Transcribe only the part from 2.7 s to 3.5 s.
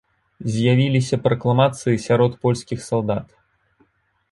салдат.